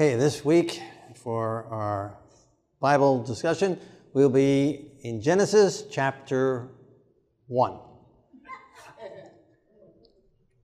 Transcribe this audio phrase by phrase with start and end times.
[0.00, 0.80] Okay, this week
[1.16, 2.16] for our
[2.80, 3.78] Bible discussion,
[4.14, 6.70] we'll be in Genesis chapter
[7.48, 7.78] 1.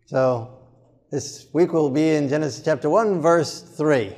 [0.07, 0.61] So,
[1.11, 4.15] this week we'll be in Genesis chapter 1, verse 3.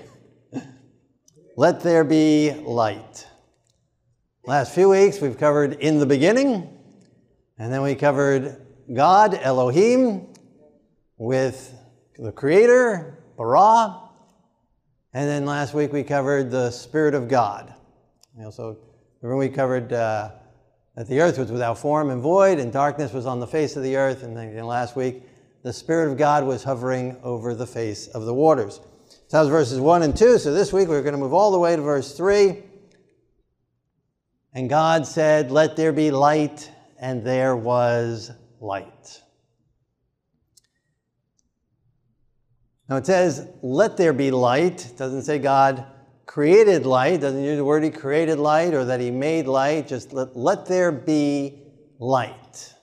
[1.57, 3.27] Let there be light.
[4.47, 6.79] Last few weeks we've covered in the beginning,
[7.59, 8.65] and then we covered
[8.95, 10.29] God, Elohim,
[11.19, 11.75] with
[12.17, 14.10] the Creator, Bara,
[15.13, 17.75] and then last week we covered the Spirit of God.
[18.37, 18.79] We also,
[19.21, 20.31] remember we covered uh,
[20.97, 23.83] that the earth was without form and void, and darkness was on the face of
[23.83, 24.23] the earth.
[24.23, 25.23] And then last week,
[25.63, 28.81] the Spirit of God was hovering over the face of the waters.
[29.09, 30.39] So that was verses 1 and 2.
[30.39, 32.63] So this week we're going to move all the way to verse 3.
[34.55, 39.23] And God said, Let there be light, and there was light.
[42.91, 44.85] Now it says, let there be light.
[44.85, 45.87] It doesn't say God
[46.27, 47.15] created light.
[47.15, 49.87] It doesn't use the word he created light or that he made light.
[49.87, 51.63] Just let, let there be
[52.01, 52.75] light.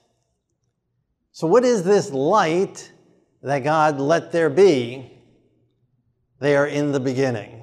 [1.32, 2.90] So, what is this light
[3.42, 5.12] that God let there be
[6.40, 7.62] there in the beginning?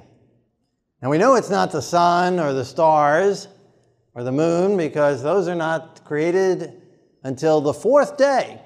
[1.02, 3.48] Now we know it's not the sun or the stars
[4.14, 6.80] or the moon because those are not created
[7.22, 8.62] until the fourth day.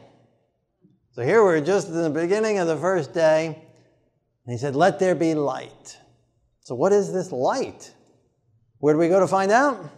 [1.12, 3.60] So here we're just in the beginning of the first day,
[4.44, 5.98] and he said, Let there be light.
[6.60, 7.94] So, what is this light?
[8.78, 9.90] Where do we go to find out?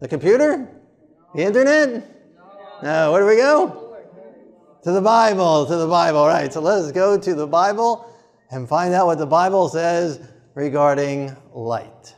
[0.00, 0.68] The computer?
[1.34, 2.16] The internet?
[2.82, 3.96] No, where do we go?
[4.82, 6.50] To the Bible, to the Bible, right.
[6.50, 8.10] So let's go to the Bible
[8.50, 10.20] and find out what the Bible says
[10.54, 12.14] regarding light.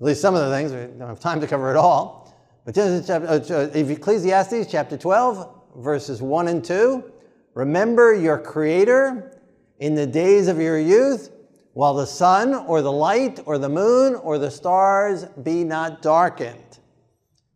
[0.00, 2.34] At least some of the things, we don't have time to cover it all.
[2.64, 7.09] But uh, uh, Ecclesiastes chapter 12, verses 1 and 2.
[7.54, 9.40] Remember your Creator
[9.78, 11.30] in the days of your youth,
[11.72, 16.78] while the sun or the light or the moon or the stars be not darkened.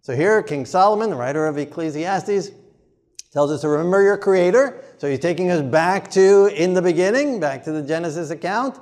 [0.03, 2.50] So here, King Solomon, the writer of Ecclesiastes,
[3.33, 4.83] tells us to remember your Creator.
[4.99, 8.78] So he's taking us back to in the beginning, back to the Genesis account.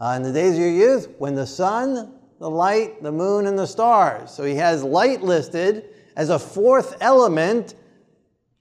[0.00, 3.58] Uh, in the days of your youth, when the sun, the light, the moon, and
[3.58, 4.30] the stars.
[4.30, 5.84] So he has light listed
[6.16, 7.74] as a fourth element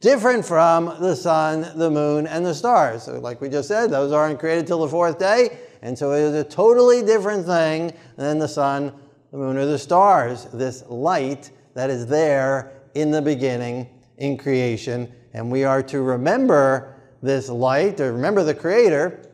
[0.03, 3.03] different from the sun, the moon, and the stars.
[3.03, 6.19] So, like we just said, those aren't created till the fourth day, and so it
[6.19, 8.93] is a totally different thing than the sun,
[9.31, 10.43] the moon, or the stars.
[10.53, 13.87] This light that is there in the beginning
[14.17, 19.31] in creation, and we are to remember this light, to remember the Creator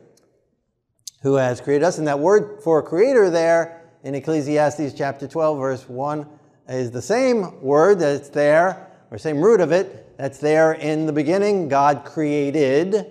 [1.22, 1.98] who has created us.
[1.98, 6.26] And that word for creator there in Ecclesiastes chapter 12, verse 1,
[6.68, 11.14] is the same word that's there, or same root of it, that's there in the
[11.14, 11.68] beginning.
[11.68, 13.06] God created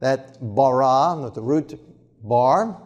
[0.00, 1.78] that bara, not the root
[2.26, 2.80] bar.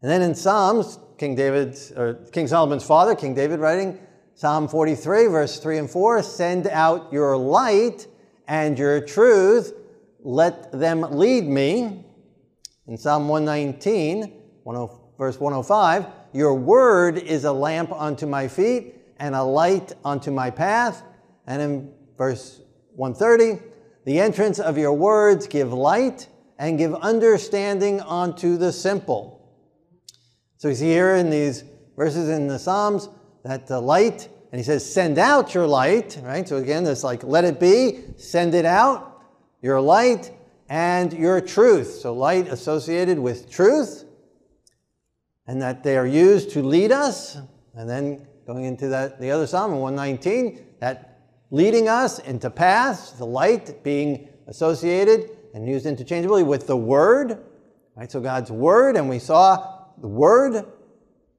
[0.00, 3.98] And then in Psalms, King David's or King Solomon's father, King David writing
[4.34, 8.06] Psalm 43, verse 3 and 4, send out your light
[8.48, 9.74] and your truth,
[10.20, 12.06] let them lead me.
[12.86, 14.32] In Psalm 119,
[15.18, 20.50] verse 105, your word is a lamp unto my feet and a light unto my
[20.50, 21.04] path.
[21.46, 22.60] And in verse
[22.96, 23.62] 130,
[24.04, 26.26] the entrance of your words give light
[26.58, 29.48] and give understanding unto the simple.
[30.56, 31.62] So we see here in these
[31.96, 33.08] verses in the Psalms
[33.44, 36.46] that the light, and he says, send out your light, right?
[36.48, 39.22] So again, it's like, let it be, send it out,
[39.60, 40.32] your light
[40.68, 41.92] and your truth.
[41.94, 44.04] So light associated with truth,
[45.46, 47.36] and that they are used to lead us,
[47.74, 51.20] and then going into that the other psalm in 119 that
[51.50, 57.38] leading us into paths the light being associated and used interchangeably with the word
[57.96, 58.10] right?
[58.10, 60.64] So god's word and we saw the word.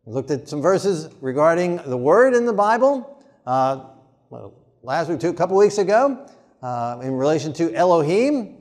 [0.05, 3.85] We looked at some verses regarding the word in the bible uh,
[4.81, 6.27] last week two a couple weeks ago
[6.61, 8.57] uh, in relation to elohim.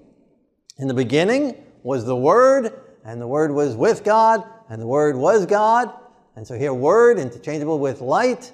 [0.79, 5.17] In the beginning was the word and the word was with god and the word
[5.17, 5.93] was god
[6.37, 8.53] and so here, word interchangeable with light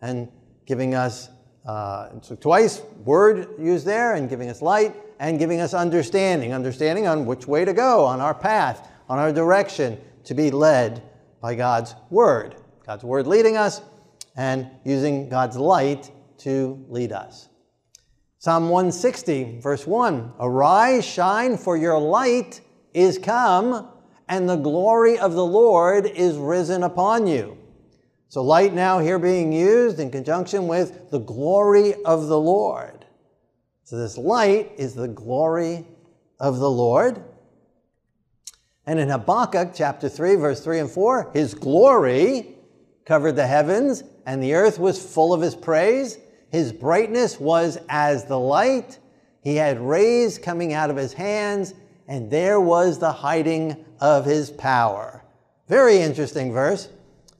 [0.00, 0.28] and
[0.66, 1.28] giving us,
[1.64, 7.06] uh, so twice word used there and giving us light and giving us understanding, understanding
[7.06, 11.02] on which way to go, on our path, on our direction to be led
[11.40, 12.56] by God's word.
[12.84, 13.82] God's word leading us
[14.36, 17.48] and using God's light to lead us.
[18.38, 22.60] Psalm 160, verse 1 Arise, shine, for your light
[22.92, 23.91] is come
[24.32, 27.58] and the glory of the Lord is risen upon you.
[28.30, 33.04] So, light now here being used in conjunction with the glory of the Lord.
[33.84, 35.86] So, this light is the glory
[36.40, 37.22] of the Lord.
[38.86, 42.54] And in Habakkuk chapter 3, verse 3 and 4, his glory
[43.04, 46.16] covered the heavens, and the earth was full of his praise.
[46.50, 48.98] His brightness was as the light.
[49.42, 51.74] He had rays coming out of his hands,
[52.12, 55.24] and there was the hiding of his power.
[55.66, 56.90] Very interesting verse.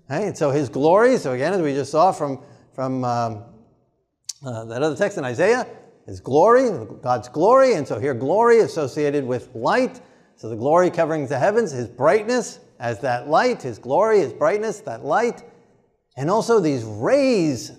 [0.08, 0.24] Right?
[0.24, 2.40] And so his glory, so again, as we just saw from,
[2.72, 3.44] from um,
[4.42, 5.66] uh, that other text in Isaiah,
[6.06, 6.70] his glory,
[7.02, 10.00] God's glory, and so here glory associated with light.
[10.36, 14.80] So the glory covering the heavens, his brightness as that light, his glory, his brightness,
[14.80, 15.42] that light,
[16.16, 17.72] and also these rays,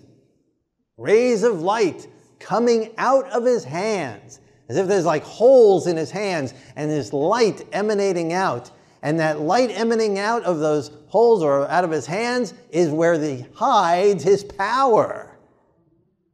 [0.98, 2.07] rays of light
[2.38, 7.13] coming out of his hands, as if there's like holes in his hands and this
[7.13, 8.71] light emanating out.
[9.01, 13.21] And that light emanating out of those holes or out of his hands is where
[13.21, 15.38] he hides his power.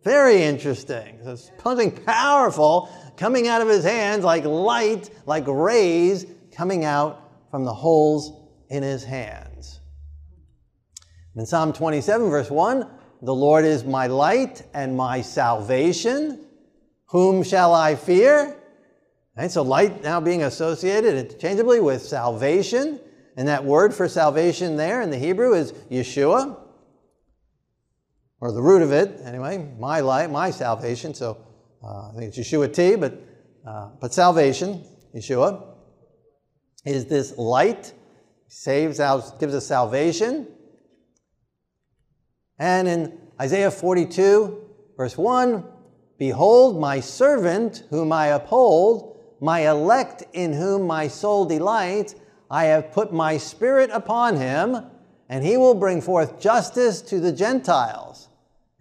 [0.03, 1.19] Very interesting.
[1.23, 7.65] So something powerful coming out of his hands like light, like rays coming out from
[7.65, 8.31] the holes
[8.69, 9.79] in his hands.
[11.35, 12.87] In Psalm 27, verse 1,
[13.21, 16.45] the Lord is my light and my salvation.
[17.09, 18.55] Whom shall I fear?
[19.35, 22.99] Right, so light now being associated interchangeably with salvation.
[23.37, 26.59] And that word for salvation there in the Hebrew is Yeshua
[28.41, 31.13] or the root of it, anyway, my life, my salvation.
[31.13, 31.37] So
[31.83, 33.21] uh, I think it's Yeshua T, but,
[33.65, 34.83] uh, but salvation,
[35.15, 35.65] Yeshua,
[36.85, 37.93] is this light,
[38.47, 40.47] saves out, gives us salvation.
[42.57, 45.63] And in Isaiah 42, verse 1,
[46.19, 52.13] Behold, my servant whom I uphold, my elect in whom my soul delights,
[52.51, 54.85] I have put my spirit upon him,
[55.29, 58.27] and he will bring forth justice to the Gentiles.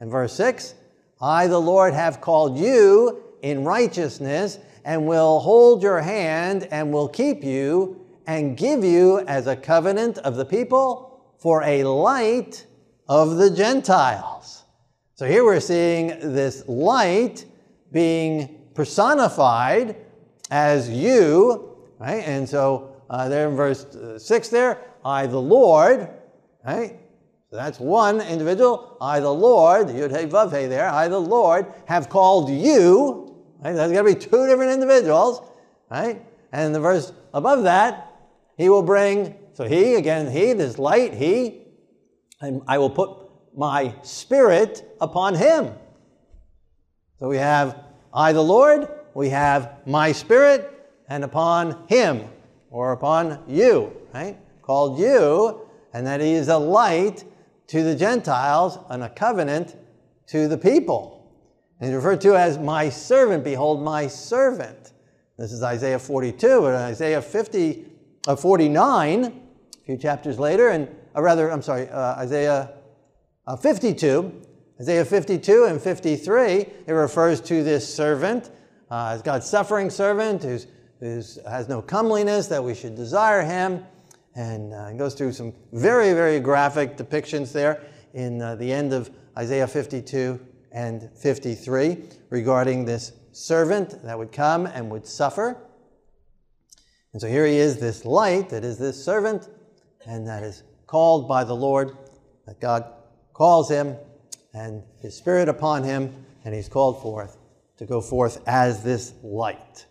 [0.00, 0.74] In verse 6,
[1.20, 7.08] I, the Lord, have called you in righteousness and will hold your hand and will
[7.08, 12.66] keep you and give you as a covenant of the people for a light
[13.08, 14.57] of the Gentiles.
[15.18, 17.44] So here we're seeing this light
[17.90, 19.96] being personified
[20.48, 22.22] as you, right?
[22.24, 26.08] And so uh, there in verse uh, 6 there, I, the Lord,
[26.64, 27.00] right?
[27.50, 28.96] So that's one individual.
[29.00, 33.34] I, the Lord, Yud Hey Vav Hey there, I, the Lord, have called you.
[33.58, 33.72] Right?
[33.72, 35.42] There's got to be two different individuals.
[35.90, 36.24] Right?
[36.52, 38.12] And the verse above that,
[38.56, 41.62] he will bring, so he, again, he, this light, he,
[42.40, 43.27] and I will put
[43.58, 45.74] my spirit upon him.
[47.18, 47.76] So we have
[48.14, 50.72] I, the Lord, we have my spirit,
[51.08, 52.24] and upon him,
[52.70, 54.38] or upon you, right?
[54.62, 57.24] Called you, and that he is a light
[57.66, 59.76] to the Gentiles and a covenant
[60.28, 61.30] to the people.
[61.80, 63.42] And he's referred to as my servant.
[63.42, 64.92] Behold, my servant.
[65.36, 67.86] This is Isaiah 42, but Isaiah 50,
[68.26, 69.32] uh, 49, a
[69.84, 72.77] few chapters later, and uh, rather, I'm sorry, uh, Isaiah
[73.48, 74.42] uh, 52.
[74.80, 78.52] Isaiah 52 and 53, it refers to this servant
[78.90, 83.84] uh, as God's suffering servant who has no comeliness, that we should desire him
[84.36, 87.82] and uh, goes through some very, very graphic depictions there
[88.14, 90.38] in uh, the end of Isaiah 52
[90.70, 95.56] and 53 regarding this servant that would come and would suffer.
[97.12, 99.48] And so here he is, this light that is this servant,
[100.06, 101.96] and that is called by the Lord,
[102.46, 102.84] that God
[103.38, 103.96] calls him,
[104.52, 106.12] and his spirit upon him,
[106.44, 107.38] and he's called forth
[107.76, 109.86] to go forth as this light.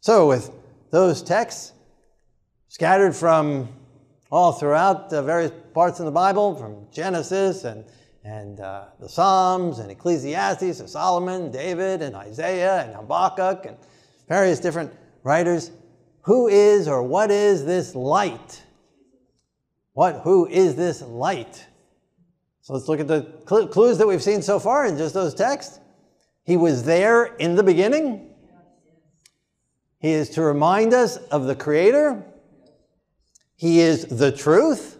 [0.00, 0.50] So, with
[0.90, 1.72] those texts
[2.66, 3.68] scattered from
[4.32, 7.84] all throughout the various parts in the Bible, from Genesis and,
[8.24, 13.76] and uh, the Psalms and Ecclesiastes and Solomon, David and Isaiah and Habakkuk and
[14.28, 14.92] various different
[15.22, 15.70] writers.
[16.22, 18.64] Who is or what is this light?
[19.92, 21.66] What, who is this light?
[22.70, 25.34] So let's look at the cl- clues that we've seen so far in just those
[25.34, 25.80] texts.
[26.44, 28.30] He was there in the beginning.
[29.98, 32.24] He is to remind us of the Creator.
[33.56, 34.98] He is the truth,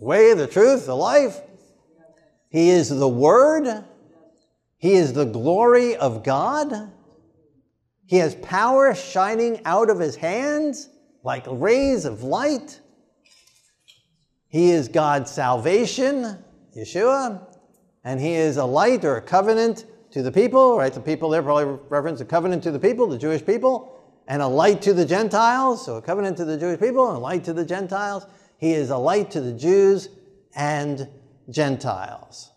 [0.00, 1.40] way, the truth, the life.
[2.48, 3.84] He is the Word.
[4.76, 6.90] He is the glory of God.
[8.06, 10.88] He has power shining out of his hands
[11.22, 12.80] like rays of light.
[14.48, 16.42] He is God's salvation,
[16.76, 17.46] Yeshua,
[18.04, 20.92] and he is a light or a covenant to the people, right?
[20.92, 23.92] The people there probably reference a covenant to the people, the Jewish people
[24.28, 27.20] and a light to the Gentiles, so a covenant to the Jewish people and a
[27.20, 28.26] light to the Gentiles.
[28.58, 30.08] He is a light to the Jews
[30.54, 31.08] and
[31.50, 32.50] Gentiles.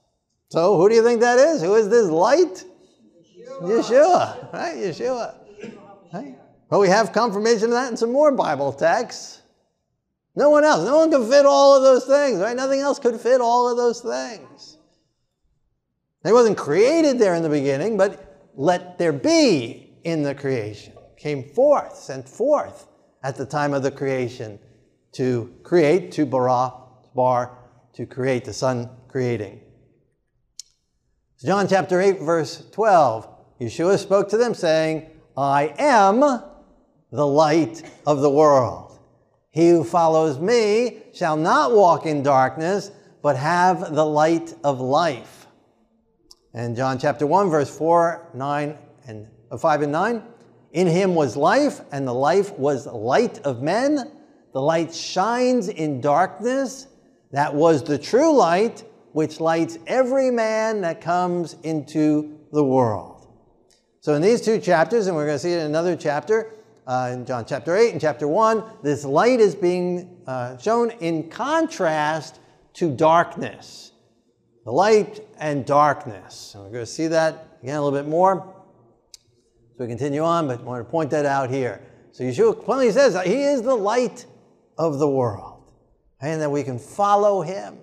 [0.49, 1.61] So who do you think that is?
[1.61, 2.63] Who is this light?
[3.61, 4.77] Yeshua, Yeshua right?
[4.77, 5.35] Yeshua.
[6.13, 6.35] Right?
[6.69, 9.38] But we have confirmation of that in some more Bible texts.
[10.39, 10.86] No one else.
[10.86, 12.55] No one can fit all of those things, right?
[12.55, 14.77] Nothing else could fit all of those things.
[16.24, 20.93] It wasn't created there in the beginning, but let there be in the creation.
[21.17, 22.88] Came forth, sent forth
[23.22, 24.60] at the time of the creation
[25.12, 26.72] to create, to bara,
[27.13, 27.58] bar,
[27.96, 29.60] to create, the Son creating.
[31.43, 33.27] John chapter 8, verse 12,
[33.60, 36.22] Yeshua spoke to them saying, I am
[37.12, 38.88] the light of the world.
[39.51, 42.91] He who follows me shall not walk in darkness,
[43.22, 45.48] but have the light of life.
[46.53, 48.77] And John chapter 1, verse 4, 9,
[49.08, 50.24] and uh, 5 and 9.
[50.72, 54.12] In him was life, and the life was light of men.
[54.53, 56.88] The light shines in darkness.
[57.32, 63.27] That was the true light, which lights every man that comes into the world.
[64.01, 66.53] So, in these two chapters, and we're going to see it in another chapter,
[66.89, 71.29] uh, in John chapter 8 and chapter 1, this light is being uh, shown in
[71.29, 72.39] contrast
[72.74, 73.91] to darkness.
[74.65, 76.55] The light and darkness.
[76.55, 78.55] And we're going to see that again a little bit more.
[79.77, 81.79] So we continue on, but I want to point that out here.
[82.12, 84.25] So Yeshua plainly says He is the light
[84.75, 85.72] of the world,
[86.19, 87.77] and that we can follow Him,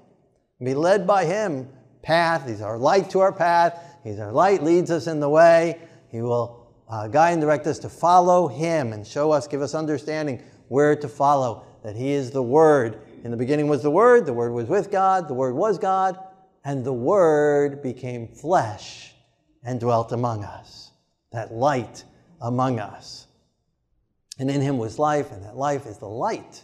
[0.58, 1.68] and be led by Him.
[2.02, 3.80] Path, He's our light to our path.
[4.02, 5.80] He's our light, leads us in the way.
[6.10, 6.55] He will
[6.88, 10.96] uh, guide and direct us to follow Him and show us, give us understanding where
[10.96, 13.00] to follow, that He is the Word.
[13.24, 16.18] In the beginning was the Word, the Word was with God, the Word was God,
[16.64, 19.14] and the Word became flesh
[19.64, 20.90] and dwelt among us.
[21.32, 22.04] That light
[22.40, 23.26] among us.
[24.38, 26.62] And in Him was life, and that life is the light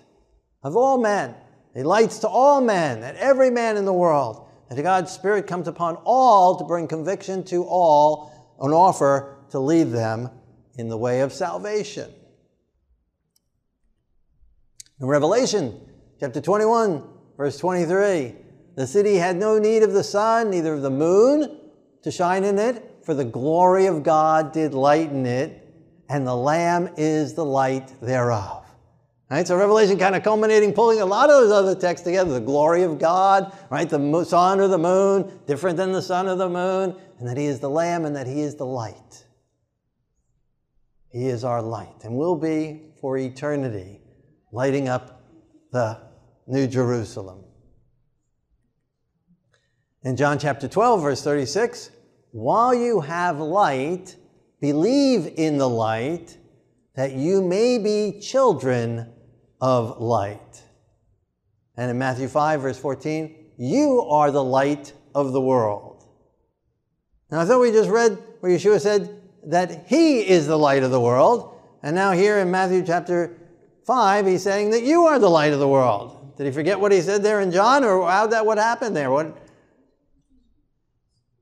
[0.62, 1.34] of all men.
[1.74, 5.68] He lights to all men, that every man in the world, that God's Spirit comes
[5.68, 10.30] upon all to bring conviction to all, and offer to lead them
[10.78, 12.11] in the way of salvation.
[15.00, 15.78] In Revelation
[16.18, 17.04] chapter 21,
[17.37, 18.35] verse 23,
[18.76, 21.61] the city had no need of the sun, neither of the moon
[22.02, 25.68] to shine in it, for the glory of God did lighten it,
[26.09, 28.64] and the Lamb is the light thereof.
[29.30, 32.32] Right, so Revelation kind of culminating, pulling a lot of those other texts together.
[32.35, 33.88] The glory of God, right?
[33.88, 37.47] The sun or the moon, different than the sun or the moon, and that He
[37.47, 39.21] is the Lamb and that He is the light.
[41.12, 44.00] He is our light and will be for eternity,
[44.50, 45.23] lighting up
[45.71, 45.99] the
[46.47, 47.45] New Jerusalem.
[50.02, 51.90] In John chapter 12, verse 36,
[52.33, 54.16] while you have light,
[54.61, 56.38] believe in the light,
[56.95, 59.12] that you may be children
[59.61, 60.62] of light.
[61.76, 66.09] And in Matthew 5, verse 14, you are the light of the world.
[67.31, 70.90] Now, I thought we just read where Yeshua said, that he is the light of
[70.90, 71.58] the world.
[71.82, 73.37] And now, here in Matthew chapter
[73.87, 76.37] 5, he's saying that you are the light of the world.
[76.37, 79.11] Did he forget what he said there in John, or how that what happened there?
[79.11, 79.34] What, is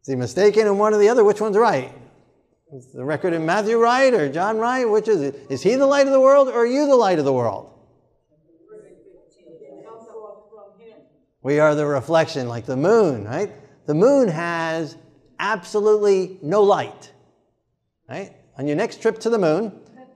[0.07, 1.25] he mistaken in one or the other?
[1.25, 1.93] Which one's right?
[2.73, 4.85] Is the record in Matthew right or John right?
[4.85, 5.47] Which is it?
[5.51, 7.67] Is he the light of the world or are you the light of the world?
[11.43, 13.51] We are the reflection, like the moon, right?
[13.87, 14.97] The moon has
[15.39, 17.10] absolutely no light
[18.11, 18.33] right?
[18.59, 19.73] On your next trip to the moon,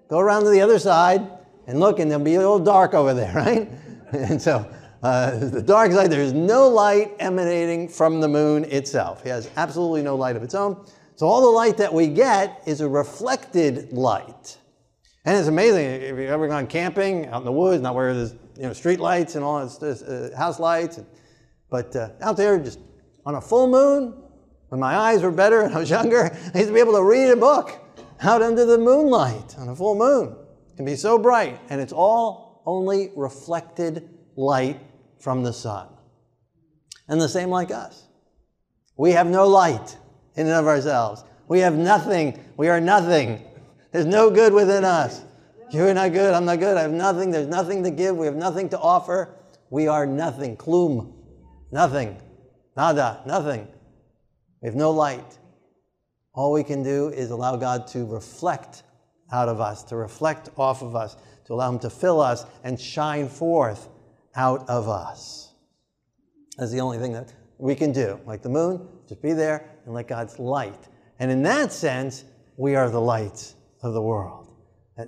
[0.09, 1.27] go around to the other side
[1.67, 3.71] and look, and there'll be a little dark over there, right?
[4.13, 4.69] and so
[5.03, 9.25] uh, the dark side, there's no light emanating from the moon itself.
[9.25, 10.85] It has absolutely no light of its own.
[11.17, 14.59] So all the light that we get is a reflected light.
[15.25, 18.33] And it's amazing if you've ever gone camping out in the woods, not where there's
[18.57, 21.01] you know street lights and all this, uh, house lights,
[21.71, 22.79] but uh, out there just
[23.25, 24.15] on a full moon,
[24.69, 27.05] when my eyes were better and I was younger, I used to be able to
[27.05, 27.84] read a book
[28.21, 30.37] out under the moonlight on a full moon.
[30.77, 34.81] Can be so bright, and it's all only reflected light
[35.21, 35.89] from the sun.
[37.09, 38.05] And the same like us.
[38.97, 39.97] We have no light
[40.37, 41.25] in and of ourselves.
[41.49, 42.41] We have nothing.
[42.57, 43.45] We are nothing.
[43.93, 45.23] There's no good within us.
[45.71, 46.35] You're not good.
[46.35, 46.77] I'm not good.
[46.77, 47.31] I have nothing.
[47.31, 48.17] There's nothing to give.
[48.17, 49.35] We have nothing to offer.
[49.71, 50.57] We are nothing.
[50.57, 51.13] Klum.
[51.73, 52.21] Nothing.
[52.77, 53.23] Nada.
[53.27, 53.69] Nothing.
[54.63, 55.39] We have no light.
[56.35, 58.83] All we can do is allow God to reflect
[59.33, 62.79] out of us, to reflect off of us, to allow Him to fill us and
[62.79, 63.89] shine forth
[64.35, 65.53] out of us.
[66.59, 68.19] That's the only thing that we can do.
[68.27, 70.89] Like the moon, just be there and let God's light.
[71.19, 72.25] And in that sense,
[72.57, 74.49] we are the lights of the world.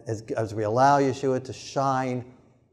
[0.06, 2.24] As, as we allow Yeshua to shine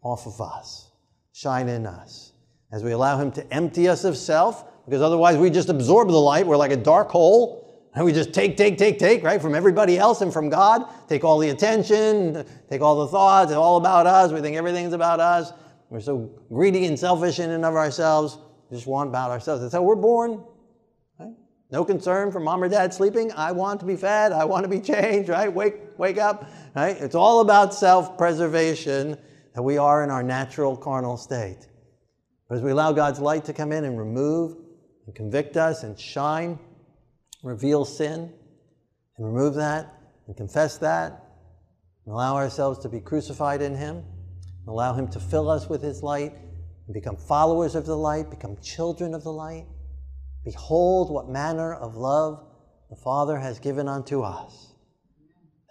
[0.04, 0.92] off of us,
[1.34, 2.34] shine in us.
[2.72, 6.18] As we allow Him to empty us of self, because otherwise we just absorb the
[6.18, 6.46] light.
[6.46, 7.63] We're like a dark hole
[7.96, 10.84] And we just take, take, take, take, right, from everybody else and from God.
[11.08, 14.32] Take all the attention, take all the thoughts, it's all about us.
[14.32, 15.54] We think everything's about us.
[15.90, 18.40] We're so greedy and selfish in and of ourselves.
[18.72, 19.62] We just want about ourselves.
[19.62, 20.44] That's how we're born.
[21.20, 21.34] Right?
[21.72, 23.32] No concern for mom or dad sleeping.
[23.34, 24.32] I want to be fed.
[24.32, 25.54] I want to be changed, right?
[25.54, 26.98] Wake, wake up, right?
[26.98, 29.18] It's all about self-preservation
[29.54, 31.68] that we are in our natural carnal state.
[32.50, 34.58] But as we allow God's light to come in and remove
[35.06, 36.58] and convict us and shine,
[37.44, 38.34] reveal sin
[39.18, 39.94] and remove that
[40.28, 41.12] and confess that
[42.06, 45.84] and allow ourselves to be crucified in Him and allow Him to fill us with
[45.84, 46.34] His light
[46.88, 49.68] and become followers of the light, become children of the light.
[50.44, 52.46] Behold, what manner of love
[52.90, 54.74] the Father has given unto us,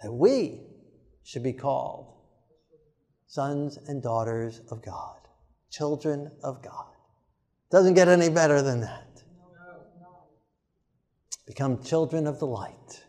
[0.01, 0.61] that we
[1.23, 2.13] should be called
[3.27, 5.17] sons and daughters of God,
[5.71, 6.85] children of God.
[7.71, 9.02] Doesn't get any better than that
[11.45, 13.03] become children of the light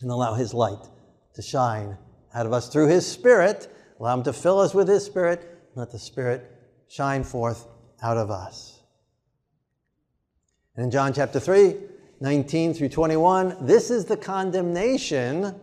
[0.00, 0.82] and allow His light
[1.34, 1.96] to shine
[2.34, 3.74] out of us through His Spirit.
[3.98, 5.40] Allow Him to fill us with His Spirit.
[5.40, 6.50] And let the Spirit
[6.88, 7.66] shine forth
[8.02, 8.82] out of us.
[10.76, 11.76] And in John chapter 3,
[12.20, 15.54] 19 through 21, this is the condemnation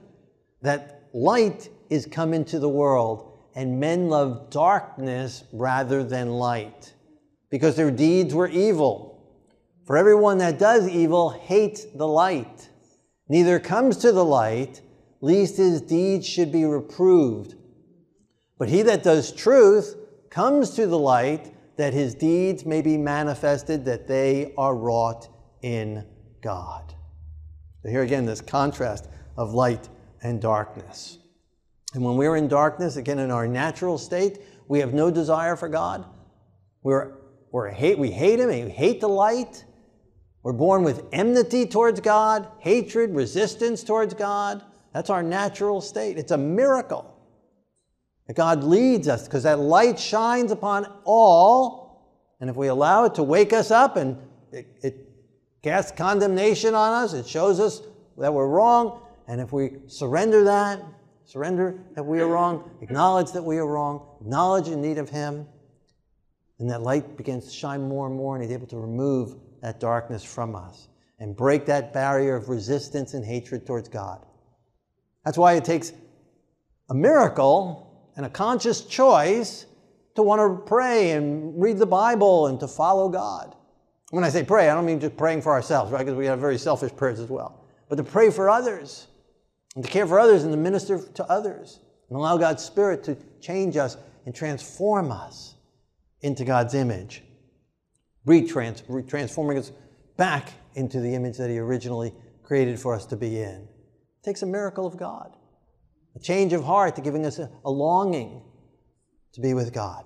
[0.61, 6.93] that light is come into the world, and men love darkness rather than light,
[7.49, 9.16] because their deeds were evil.
[9.87, 12.67] For everyone that does evil hates the light,
[13.29, 14.81] neither comes to the light,
[15.21, 17.55] lest his deeds should be reproved.
[18.59, 19.95] But he that does truth
[20.29, 25.29] comes to the light, that his deeds may be manifested, that they are wrought
[25.61, 26.05] in
[26.41, 26.93] God.
[27.81, 29.87] So here again, this contrast of light
[30.21, 31.17] and darkness.
[31.93, 35.69] And when we're in darkness, again in our natural state, we have no desire for
[35.69, 36.03] God.
[36.83, 37.13] We're,
[37.51, 39.63] we're hate, we hate Him, we hate the light.
[40.47, 44.63] We're born with enmity towards God, hatred, resistance towards God.
[44.93, 46.17] That's our natural state.
[46.17, 47.13] It's a miracle
[48.27, 52.31] that God leads us because that light shines upon all.
[52.39, 54.17] And if we allow it to wake us up and
[54.53, 55.09] it, it
[55.63, 57.81] casts condemnation on us, it shows us
[58.17, 59.01] that we're wrong.
[59.27, 60.81] And if we surrender that,
[61.25, 65.45] surrender that we are wrong, acknowledge that we are wrong, acknowledge in need of Him,
[66.57, 69.79] then that light begins to shine more and more, and He's able to remove that
[69.79, 70.87] darkness from us
[71.19, 74.25] and break that barrier of resistance and hatred towards God.
[75.25, 75.93] That's why it takes
[76.89, 79.65] a miracle and a conscious choice
[80.15, 83.55] to want to pray and read the Bible and to follow God.
[84.11, 85.99] When I say pray, I don't mean just praying for ourselves, right?
[85.99, 87.65] Because we have very selfish prayers as well.
[87.89, 89.07] But to pray for others
[89.75, 93.17] and to care for others and to minister to others and allow God's Spirit to
[93.41, 95.55] change us and transform us
[96.21, 97.23] into God's image
[98.27, 99.71] retrans- transforming us
[100.17, 102.13] back into the image that He originally
[102.43, 103.67] created for us to be in.
[103.67, 105.35] It takes a miracle of God,
[106.15, 108.41] a change of heart to giving us a, a longing
[109.33, 110.05] to be with God.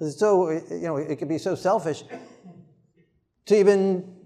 [0.00, 2.04] It's so, you know, it could be so selfish
[3.46, 4.16] to even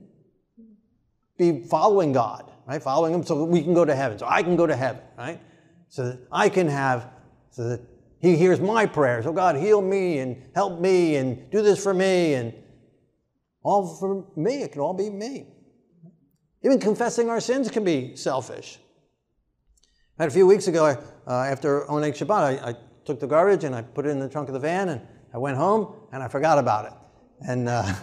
[1.36, 2.82] be following God, right?
[2.82, 5.40] Following Him so we can go to heaven, so I can go to heaven, right?
[5.88, 7.10] So that I can have,
[7.50, 7.80] so that
[8.20, 9.26] He hears my prayers.
[9.26, 12.52] Oh God, heal me and help me and do this for me and
[13.62, 14.62] all for me.
[14.62, 15.46] It can all be me.
[16.64, 18.78] Even confessing our sins can be selfish.
[20.18, 20.86] a few weeks ago,
[21.26, 24.28] uh, after Oneg Shabbat, I, I, took the garbage and I put it in the
[24.28, 25.00] trunk of the van and
[25.32, 26.92] I went home and I forgot about it.
[27.48, 27.90] And, uh,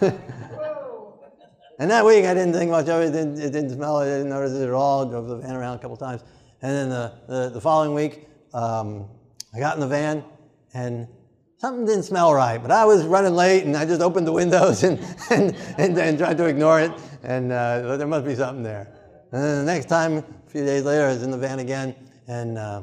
[1.78, 3.08] and that week I didn't think much of it.
[3.08, 3.98] It didn't, it didn't, smell.
[3.98, 5.06] I didn't notice it at all.
[5.08, 6.24] Drove the van around a couple times.
[6.60, 9.08] And then the, the, the following week, um,
[9.54, 10.24] I got in the van
[10.74, 11.06] and
[11.58, 14.82] something didn't smell right, but I was running late and I just opened the windows
[14.84, 14.98] and,
[15.30, 16.92] and, and, and tried to ignore it.
[17.22, 18.92] And uh, there must be something there.
[19.32, 21.94] And then the next time, a few days later, I was in the van again
[22.28, 22.82] and uh,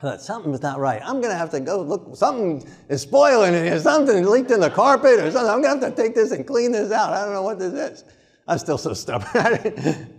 [0.00, 1.00] I thought something was not right.
[1.04, 4.60] I'm going to have to go look, something is spoiling in here, something leaked in
[4.60, 5.50] the carpet or something.
[5.50, 7.12] I'm going to have to take this and clean this out.
[7.12, 8.04] I don't know what this is.
[8.48, 10.18] I'm still so stubborn.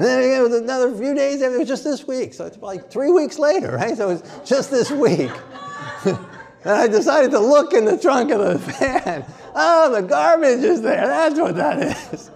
[0.00, 2.32] And then again, it was another few days, it was just this week.
[2.32, 3.94] So it's like three weeks later, right?
[3.94, 5.30] So it was just this week.
[6.64, 9.24] And I decided to look in the trunk of the van.
[9.54, 11.06] Oh, the garbage is there.
[11.06, 12.30] That's what that is.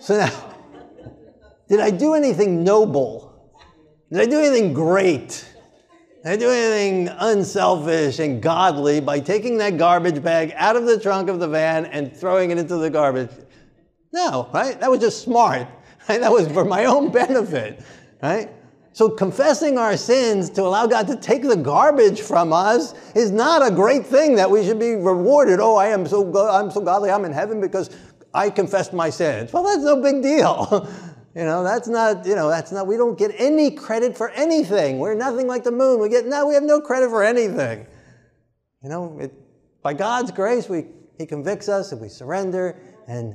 [0.00, 0.54] so now,
[1.68, 3.52] did I do anything noble?
[4.10, 5.46] Did I do anything great?
[6.22, 10.98] Did I do anything unselfish and godly by taking that garbage bag out of the
[10.98, 13.30] trunk of the van and throwing it into the garbage?
[14.12, 14.78] No, right?
[14.80, 15.66] That was just smart.
[16.08, 16.20] Right?
[16.20, 17.82] That was for my own benefit,
[18.22, 18.50] right?
[18.94, 23.66] So confessing our sins to allow God to take the garbage from us is not
[23.66, 25.58] a great thing that we should be rewarded.
[25.58, 27.90] Oh, I am so I'm so godly, I'm in heaven because
[28.32, 29.52] I confessed my sins.
[29.52, 30.88] Well, that's no big deal.
[31.34, 35.00] you know, that's not, you know, that's not, we don't get any credit for anything.
[35.00, 36.00] We're nothing like the moon.
[36.00, 37.88] We get, no, we have no credit for anything.
[38.80, 39.32] You know, it,
[39.82, 40.86] by God's grace, we,
[41.18, 43.34] He convicts us and we surrender and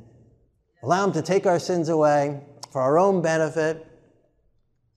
[0.83, 2.39] allow Him to take our sins away
[2.71, 3.85] for our own benefit,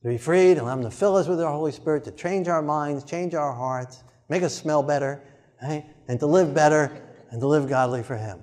[0.02, 2.48] to be freed, and allow Him to fill us with the Holy Spirit, to change
[2.48, 5.22] our minds, change our hearts, make us smell better,
[5.62, 5.84] right?
[6.08, 6.90] and to live better
[7.30, 8.40] and to live godly for Him.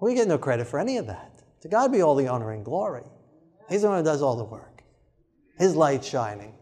[0.00, 1.42] We get no credit for any of that.
[1.62, 3.04] To God be all the honor and glory.
[3.70, 4.82] He's the one who does all the work.
[5.58, 6.54] His light shining.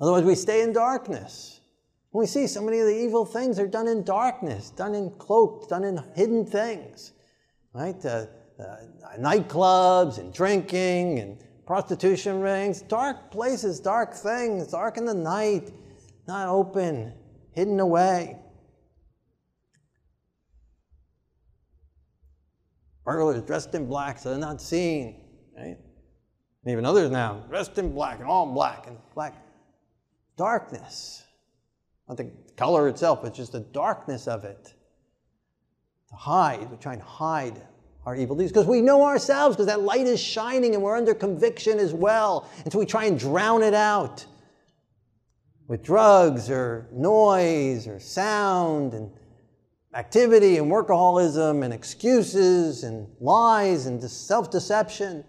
[0.00, 1.60] Otherwise, we stay in darkness.
[2.12, 5.68] We see so many of the evil things are done in darkness, done in cloaked,
[5.68, 7.12] done in hidden things,
[7.74, 8.02] right?
[8.04, 8.26] Uh,
[8.58, 8.76] uh,
[9.18, 15.72] nightclubs and drinking and prostitution rings, dark places, dark things, dark in the night,
[16.26, 17.12] not open,
[17.52, 18.38] hidden away.
[23.04, 25.20] Burglars dressed in black so they're not seen.
[25.56, 25.76] Right?
[26.64, 29.34] And even others now, dressed in black and all black and black.
[30.36, 31.22] Darkness.
[32.08, 34.74] Not the color itself, but just the darkness of it.
[36.08, 37.62] To hide, we try and hide
[38.06, 41.14] our evil deeds because we know ourselves because that light is shining and we're under
[41.14, 42.48] conviction as well.
[42.64, 44.26] And so we try and drown it out
[45.68, 49.10] with drugs or noise or sound and
[49.94, 55.24] activity and workaholism and excuses and lies and self deception.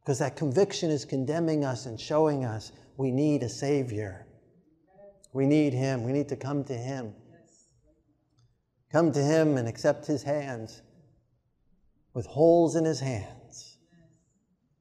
[0.00, 4.24] Because that conviction is condemning us and showing us we need a Savior.
[5.32, 6.04] We need Him.
[6.04, 7.12] We need to come to Him.
[8.92, 10.82] Come to Him and accept His hands
[12.16, 13.78] with holes in His hands,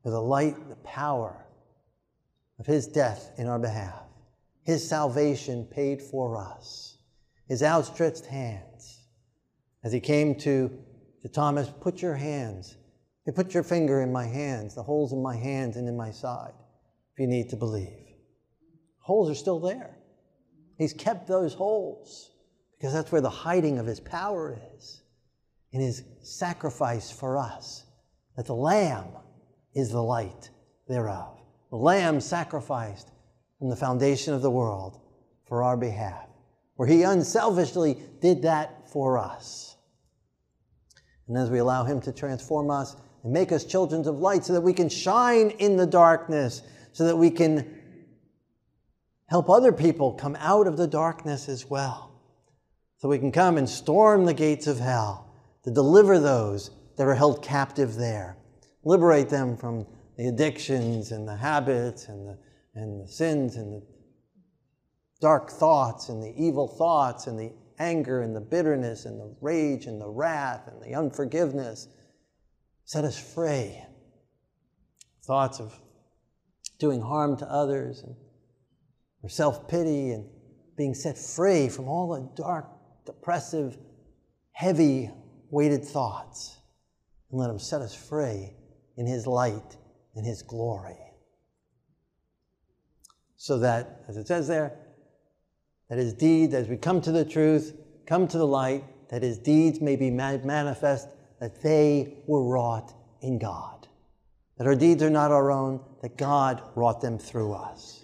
[0.03, 1.45] with the light, the power
[2.57, 4.01] of His death in our behalf,
[4.63, 6.95] His salvation paid for us
[7.47, 9.01] his outstretched hands.
[9.83, 10.71] As he came to,
[11.21, 12.75] to Thomas, put your hands,
[13.35, 16.53] put your finger in my hands, the holes in my hands and in my side,
[17.13, 18.15] if you need to believe.
[18.99, 19.95] Holes are still there.
[20.77, 22.31] He's kept those holes
[22.77, 25.03] because that's where the hiding of his power is
[25.75, 27.85] in his sacrifice for us.
[28.37, 29.09] That the Lamb
[29.73, 30.49] is the light
[30.87, 31.37] thereof.
[31.69, 33.11] The Lamb sacrificed
[33.59, 34.99] from the foundation of the world
[35.47, 36.27] for our behalf
[36.75, 39.77] where He unselfishly did that for us.
[41.27, 44.53] And as we allow Him to transform us and make us children of light so
[44.53, 46.61] that we can shine in the darkness,
[46.91, 47.79] so that we can
[49.27, 52.11] help other people come out of the darkness as well.
[52.97, 55.24] So we can come and storm the gates of hell
[55.65, 58.37] to deliver those that are held captive there,
[58.83, 62.37] liberate them from the addictions and the habits and the,
[62.75, 63.85] and the sins and the
[65.19, 69.87] dark thoughts and the evil thoughts and the anger and the bitterness and the rage
[69.87, 71.87] and the wrath and the unforgiveness.
[72.85, 73.81] Set us free.
[75.23, 75.73] Thoughts of
[76.77, 78.15] doing harm to others and
[79.23, 80.29] or self-pity and
[80.77, 82.67] being set free from all the dark,
[83.07, 83.75] depressive,
[84.51, 85.09] heavy
[85.55, 86.57] weighted thoughts.
[87.31, 88.51] And let him set us free
[88.97, 89.77] in his light
[90.13, 90.97] and his glory.
[93.37, 94.77] So that, as it says there,
[95.89, 97.73] that his deeds, as we come to the truth,
[98.05, 101.07] come to the light, that his deeds may be manifest,
[101.39, 103.87] that they were wrought in God.
[104.57, 108.03] That our deeds are not our own, that God wrought them through us.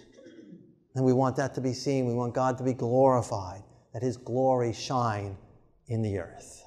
[0.94, 2.06] And we want that to be seen.
[2.06, 3.62] We want God to be glorified,
[3.92, 5.36] that his glory shine
[5.88, 6.61] in the earth.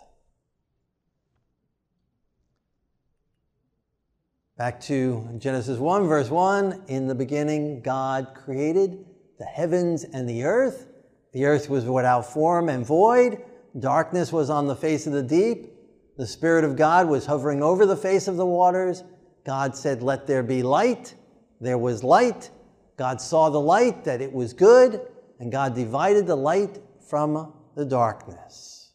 [4.58, 9.06] Back to Genesis 1, verse 1 In the beginning, God created
[9.38, 10.88] the heavens and the earth.
[11.34, 13.44] The earth was without form and void.
[13.78, 15.74] Darkness was on the face of the deep.
[16.18, 19.04] The Spirit of God was hovering over the face of the waters.
[19.46, 21.16] God said, Let there be light.
[21.60, 22.50] There was light.
[22.96, 25.02] God saw the light, that it was good,
[25.38, 28.94] and God divided the light from the darkness.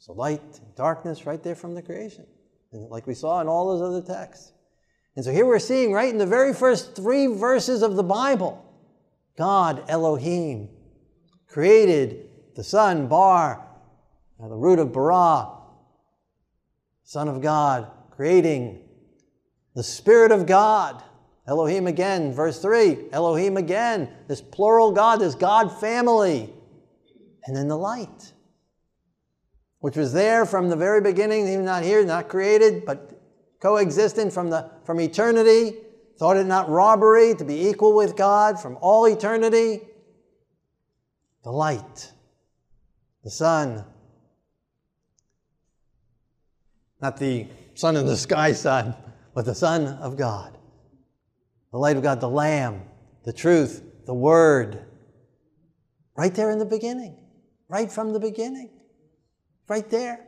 [0.00, 2.26] So, light darkness right there from the creation,
[2.72, 4.52] like we saw in all those other texts.
[5.14, 8.62] And so, here we're seeing right in the very first three verses of the Bible
[9.36, 10.68] God, Elohim,
[11.48, 13.66] created the Son, Bar,
[14.38, 15.48] the root of bara,
[17.04, 18.82] Son of God, creating
[19.74, 21.02] the Spirit of God.
[21.46, 23.10] Elohim again, verse 3.
[23.12, 26.52] Elohim again, this plural God, this God family.
[27.44, 28.32] And then the light,
[29.80, 33.20] which was there from the very beginning, even not here, not created, but
[33.60, 35.76] coexistent from, the, from eternity.
[36.18, 39.80] Thought it not robbery to be equal with God from all eternity
[41.44, 42.12] the light,
[43.22, 43.84] the sun,
[47.00, 48.94] Not the sun in the sky sun,
[49.34, 50.56] but the Son of God.
[51.72, 52.82] The light of God, the Lamb,
[53.24, 54.86] the truth, the Word.
[56.16, 57.18] Right there in the beginning,
[57.68, 58.70] right from the beginning,
[59.68, 60.26] right there.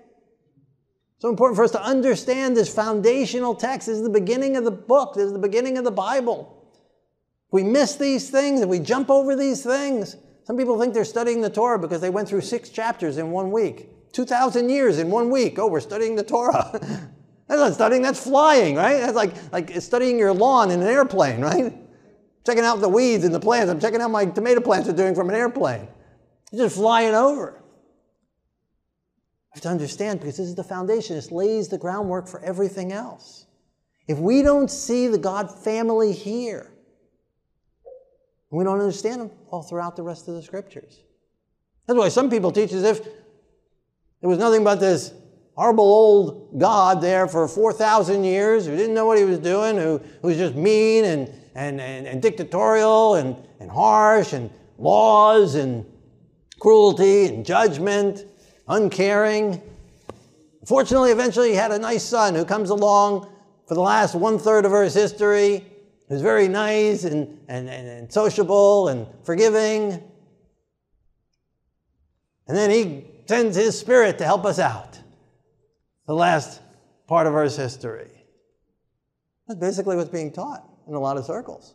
[1.18, 3.88] So important for us to understand this foundational text.
[3.88, 6.54] This is the beginning of the book, this is the beginning of the Bible.
[7.48, 11.04] If we miss these things, if we jump over these things, some people think they're
[11.04, 13.88] studying the Torah because they went through six chapters in one week.
[14.12, 15.58] 2,000 years in one week.
[15.58, 16.70] Oh, we're studying the Torah.
[17.48, 18.98] that's not studying, that's flying, right?
[19.00, 21.74] That's like, like studying your lawn in an airplane, right?
[22.46, 23.70] Checking out the weeds and the plants.
[23.70, 25.88] I'm checking out my tomato plants are doing from an airplane.
[26.50, 27.62] You're just flying over.
[29.50, 31.16] Have to understand because this is the foundation.
[31.16, 33.46] This lays the groundwork for everything else.
[34.06, 36.70] If we don't see the God family here,
[38.50, 41.02] we don't understand them all throughout the rest of the scriptures.
[41.86, 45.12] That's why some people teach as if there was nothing but this
[45.54, 49.98] horrible old God there for 4,000 years who didn't know what he was doing, who,
[50.22, 55.84] who was just mean and, and, and, and dictatorial and, and harsh and laws and
[56.60, 58.24] cruelty and judgment,
[58.68, 59.60] uncaring.
[60.66, 63.28] Fortunately, eventually he had a nice son who comes along
[63.66, 65.64] for the last one third of Earth's history,
[66.08, 70.02] who's very nice and, and, and, and sociable and forgiving.
[72.46, 74.98] And then he sends his spirit to help us out.
[76.06, 76.62] The last
[77.06, 78.10] part of Earth's history.
[79.46, 81.74] That's basically what's being taught in a lot of circles.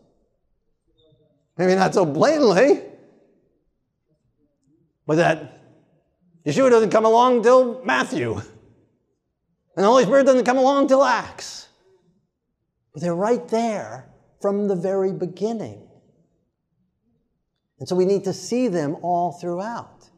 [1.58, 2.82] Maybe not so blatantly,
[5.06, 5.63] but that
[6.46, 8.34] Yeshua doesn't come along till Matthew.
[8.34, 11.68] And the Holy Spirit doesn't come along till Acts.
[12.94, 14.10] But they're right there
[14.42, 15.88] from the very beginning.
[17.80, 20.10] And so we need to see them all throughout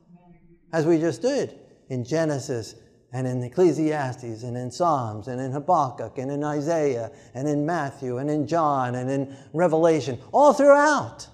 [0.73, 1.57] as we just did
[1.89, 2.75] in Genesis
[3.13, 8.17] and in Ecclesiastes and in Psalms and in Habakkuk and in Isaiah and in Matthew
[8.17, 11.27] and in John and in Revelation, all throughout.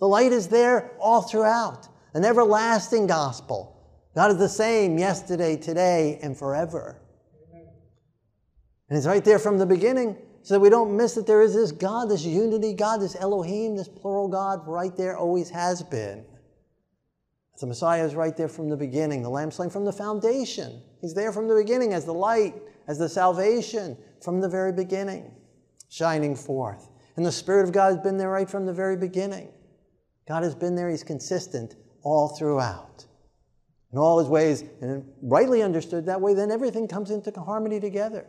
[0.00, 1.86] The light is there all throughout.
[2.14, 3.77] An everlasting gospel.
[4.18, 7.00] God is the same yesterday, today, and forever.
[8.88, 11.54] And it's right there from the beginning so that we don't miss that there is
[11.54, 16.24] this God, this unity God, this Elohim, this plural God right there, always has been.
[17.60, 20.82] The Messiah is right there from the beginning, the Lamb slain from the foundation.
[21.00, 22.56] He's there from the beginning as the light,
[22.88, 25.30] as the salvation from the very beginning,
[25.90, 26.90] shining forth.
[27.14, 29.50] And the Spirit of God has been there right from the very beginning.
[30.26, 33.04] God has been there, He's consistent all throughout.
[33.92, 38.26] In all His ways, and rightly understood that way, then everything comes into harmony together.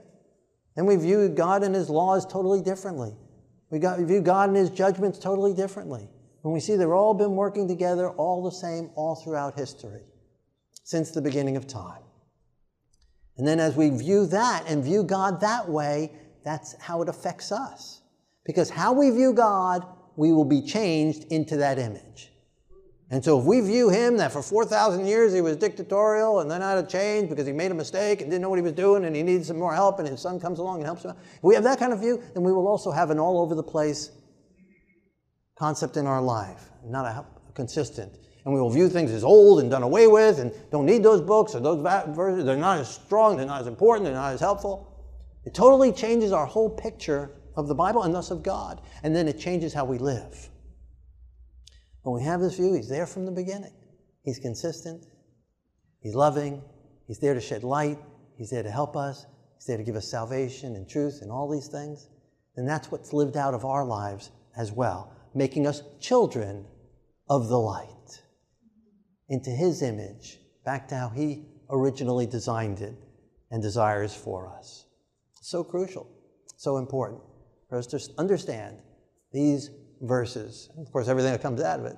[0.75, 3.15] Then we view God and His laws totally differently.
[3.69, 6.07] We view God and His judgments totally differently
[6.41, 10.03] when we see they've all been working together all the same all throughout history,
[10.83, 12.01] since the beginning of time.
[13.37, 16.11] And then as we view that and view God that way,
[16.43, 18.01] that's how it affects us.
[18.45, 22.31] Because how we view God, we will be changed into that image.
[23.11, 26.61] And so if we view him that for 4,000 years he was dictatorial and then
[26.61, 29.05] had to change because he made a mistake and didn't know what he was doing
[29.05, 31.43] and he needed some more help and his son comes along and helps him, if
[31.43, 33.63] we have that kind of view, then we will also have an all over the
[33.63, 34.11] place
[35.57, 38.13] concept in our life, not a, consistent.
[38.45, 41.19] And we will view things as old and done away with and don't need those
[41.19, 41.81] books or those
[42.15, 42.45] verses.
[42.45, 44.85] They're not as strong, they're not as important, they're not as helpful.
[45.45, 48.81] It totally changes our whole picture of the Bible and thus of God.
[49.03, 50.49] And then it changes how we live.
[52.03, 53.73] When we have this view, He's there from the beginning.
[54.23, 55.05] He's consistent,
[56.01, 56.61] He's loving,
[57.07, 57.99] He's there to shed light,
[58.37, 61.49] He's there to help us, He's there to give us salvation and truth and all
[61.49, 62.07] these things.
[62.55, 66.65] And that's what's lived out of our lives as well making us children
[67.29, 68.21] of the light
[69.29, 72.95] into his image, back to how he originally designed it
[73.51, 74.85] and desires for us.
[75.41, 76.09] So crucial,
[76.57, 77.21] so important
[77.69, 78.77] for us to understand
[79.31, 79.69] these
[80.01, 80.69] verses.
[80.77, 81.97] Of course, everything that comes out of it.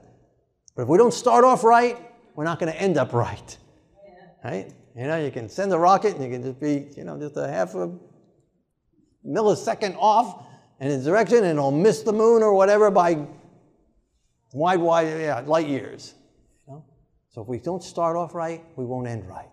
[0.75, 1.97] But if we don't start off right,
[2.35, 3.57] we're not going to end up right.
[4.43, 4.71] Right?
[4.95, 7.37] You know, you can send a rocket and you can just be, you know, just
[7.37, 7.91] a half a
[9.25, 10.45] millisecond off
[10.79, 13.25] in its direction and it'll miss the moon or whatever by
[14.53, 16.15] wide, wide, yeah, light years.
[16.67, 16.85] You know?
[17.29, 19.49] So if we don't start off right, we won't end right.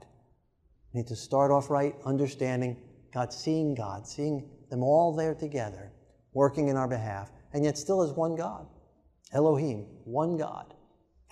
[0.93, 2.77] We need to start off right, understanding
[3.13, 5.93] God, seeing God, seeing them all there together,
[6.33, 8.67] working in our behalf, and yet still as one God.
[9.33, 10.75] Elohim, one God,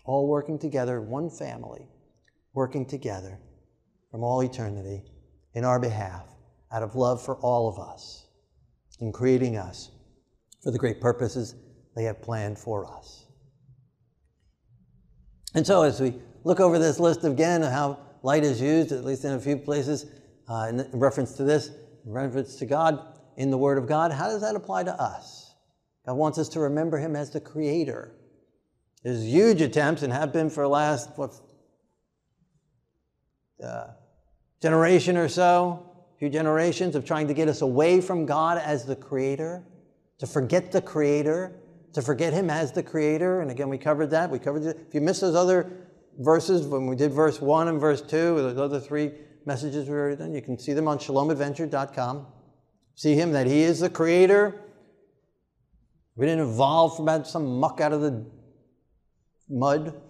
[0.04, 1.88] all working together, one family,
[2.52, 3.38] working together
[4.10, 5.02] from all eternity
[5.54, 6.26] in our behalf,
[6.72, 8.26] out of love for all of us
[9.00, 9.90] in creating us
[10.62, 11.54] for the great purposes
[11.94, 13.26] they have planned for us.
[15.54, 19.04] And so, as we look over this list again of how light is used, at
[19.04, 20.06] least in a few places,
[20.48, 21.70] uh, in reference to this,
[22.04, 25.45] in reference to God, in the Word of God, how does that apply to us?
[26.06, 28.12] God wants us to remember Him as the Creator.
[29.02, 31.34] There's huge attempts, and have been for the last, what,
[33.62, 33.88] uh,
[34.62, 38.84] generation or so, a few generations of trying to get us away from God as
[38.84, 39.64] the Creator,
[40.18, 41.60] to forget the Creator,
[41.92, 43.40] to forget Him as the Creator.
[43.40, 44.30] And again, we covered that.
[44.30, 44.78] We covered it.
[44.88, 45.70] If you missed those other
[46.18, 49.12] verses, when we did verse 1 and verse 2, those other three
[49.44, 52.26] messages we already done, you can see them on shalomadventure.com.
[52.94, 54.62] See Him that He is the Creator.
[56.16, 58.24] We didn't evolve from some muck out of the
[59.48, 60.00] mud.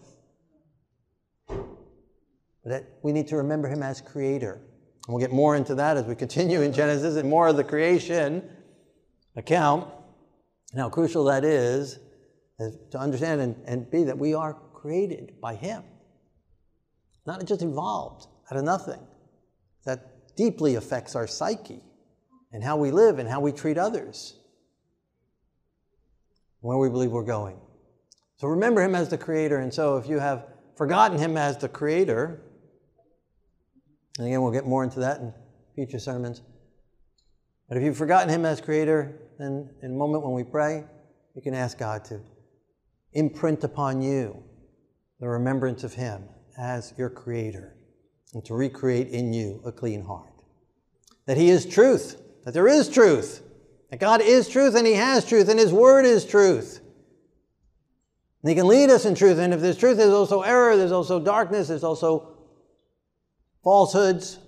[2.64, 4.55] That we need to remember Him as Creator.
[4.55, 7.64] And we'll get more into that as we continue in Genesis and more of the
[7.64, 8.49] creation
[9.37, 9.88] account
[10.73, 11.99] and how crucial that is,
[12.90, 15.83] to understand and, and be that we are created by Him,
[17.27, 19.01] not just evolved out of nothing.
[19.85, 21.83] That deeply affects our psyche
[22.53, 24.38] and how we live and how we treat others,
[26.66, 27.59] where we believe we're going.
[28.37, 29.59] So remember Him as the Creator.
[29.59, 32.42] And so if you have forgotten Him as the Creator,
[34.18, 35.33] and again, we'll get more into that in
[35.74, 36.42] future sermons.
[37.68, 40.85] But if you've forgotten Him as Creator, then in a moment when we pray,
[41.35, 42.20] you can ask God to
[43.12, 44.42] imprint upon you
[45.20, 46.24] the remembrance of Him
[46.59, 47.76] as your Creator
[48.35, 50.33] and to recreate in you a clean heart.
[51.26, 53.42] That He is truth, that there is truth,
[53.90, 56.81] that God is truth and He has truth and His Word is truth.
[58.42, 59.38] And He can lead us in truth.
[59.38, 62.37] And if there's truth, there's also error, there's also darkness, there's also
[63.62, 64.38] falsehoods.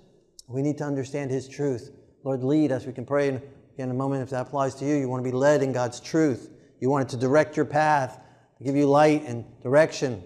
[0.48, 1.90] We need to understand His truth.
[2.24, 2.86] Lord, lead us.
[2.86, 3.40] We can pray
[3.78, 4.96] in, a moment if that applies to you.
[4.96, 6.50] You want to be led in God's truth.
[6.80, 8.20] You want it to direct your path,
[8.64, 10.22] give you light and direction.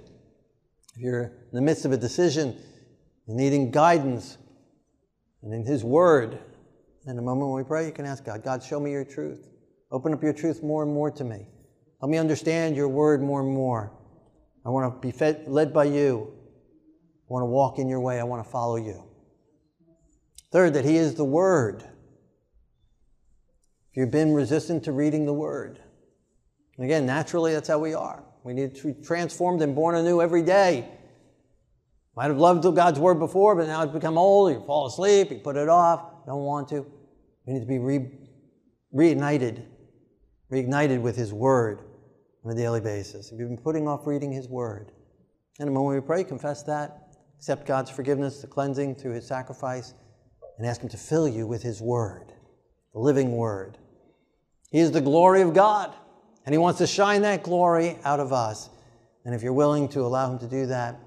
[0.95, 2.59] If you're in the midst of a decision
[3.27, 4.37] needing guidance
[5.43, 6.39] and in His Word,
[7.07, 9.49] in a moment when we pray, you can ask God, God, show me your truth.
[9.91, 11.49] Open up your truth more and more to me.
[12.01, 13.93] Help me understand your Word more and more.
[14.65, 16.33] I want to be fed, led by you.
[17.29, 18.21] I want to walk in your way.
[18.21, 19.05] I want to follow you.
[20.53, 21.83] Third, that He is the Word.
[23.91, 25.81] If you've been resistant to reading the Word,
[26.79, 28.25] again, naturally, that's how we are.
[28.45, 30.89] We need to be transformed and born anew every day.
[32.15, 34.53] Might have loved God's Word before, but now it's become old.
[34.53, 36.87] You fall asleep, you put it off, don't want to.
[37.47, 38.11] We need to be re-
[38.95, 39.65] reignited,
[40.53, 41.81] reignited with His Word
[42.45, 43.33] on a daily basis.
[43.33, 44.93] If you've been putting off reading His Word,
[45.59, 49.95] in a moment we pray, confess that, accept God's forgiveness, the cleansing through His sacrifice,
[50.59, 52.35] and ask Him to fill you with His Word,
[52.93, 53.79] the living Word.
[54.71, 55.95] He is the glory of God,
[56.45, 58.69] and He wants to shine that glory out of us.
[59.25, 61.01] And if you're willing to allow Him to do that,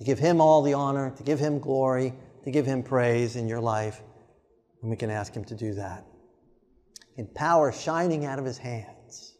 [0.00, 3.46] to give Him all the honor, to give Him glory, to give Him praise in
[3.46, 4.00] your life,
[4.80, 6.06] And we can ask Him to do that.
[7.16, 9.36] In power shining out of His hands.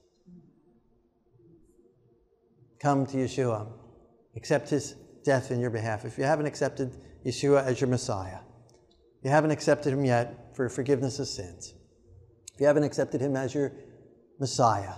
[2.78, 3.72] Come to Yeshua.
[4.36, 4.94] Accept His
[5.24, 6.04] death in your behalf.
[6.04, 6.94] If you haven't accepted
[7.24, 8.40] Yeshua as your Messiah,
[9.22, 11.74] you haven't accepted him yet for forgiveness of sins,
[12.54, 13.72] if you haven't accepted him as your
[14.38, 14.94] Messiah,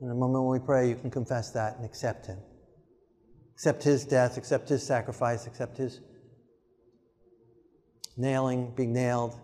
[0.00, 2.38] in a moment when we pray, you can confess that and accept him.
[3.58, 6.00] Accept his death, accept his sacrifice, accept his
[8.16, 9.36] nailing, being nailed,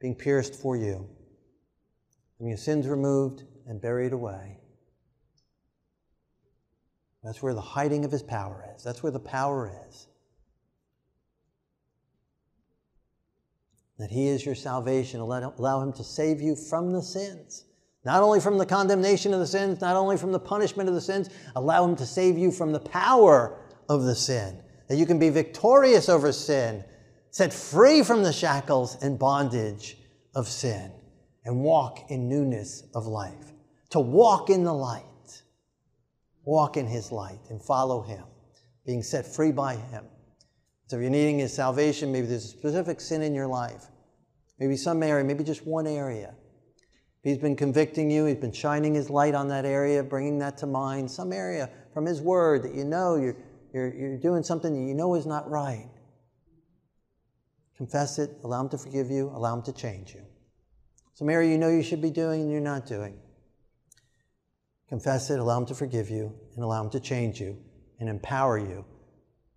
[0.00, 1.08] being pierced for you,
[2.40, 4.58] and your sins removed and buried away.
[7.22, 8.82] That's where the hiding of his power is.
[8.82, 10.08] That's where the power is.
[14.00, 15.20] That he is your salvation.
[15.20, 17.66] Allow him to save you from the sins.
[18.04, 21.00] Not only from the condemnation of the sins, not only from the punishment of the
[21.00, 23.58] sins, allow him to save you from the power
[23.88, 24.62] of the sin.
[24.88, 26.84] That you can be victorious over sin,
[27.30, 29.98] set free from the shackles and bondage
[30.34, 30.92] of sin,
[31.44, 33.52] and walk in newness of life.
[33.90, 35.04] To walk in the light
[36.44, 38.24] walk in his light and follow him,
[38.86, 40.04] being set free by him.
[40.86, 43.86] So if you're needing his salvation, maybe there's a specific sin in your life,
[44.58, 46.34] maybe some area, maybe just one area.
[47.22, 50.66] He's been convicting you, he's been shining his light on that area, bringing that to
[50.66, 53.36] mind, some area from his word that you know you're,
[53.74, 55.90] you're, you're doing something that you know is not right.
[57.76, 60.22] Confess it, allow him to forgive you, allow him to change you.
[61.14, 63.18] Some area you know you should be doing and you're not doing.
[64.90, 67.56] Confess it, allow Him to forgive you, and allow Him to change you
[68.00, 68.84] and empower you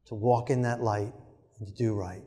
[0.06, 1.12] to walk in that light
[1.58, 2.22] and to do right.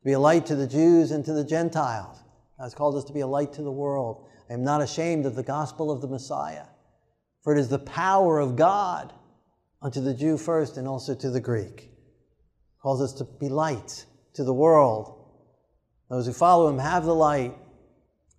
[0.00, 2.21] To be a light to the Jews and to the Gentiles.
[2.62, 4.28] Has called us to be a light to the world.
[4.48, 6.66] I am not ashamed of the gospel of the Messiah,
[7.42, 9.12] for it is the power of God
[9.82, 11.90] unto the Jew first and also to the Greek.
[12.80, 15.26] Calls us to be lights, to the world.
[16.08, 17.52] Those who follow him have the light,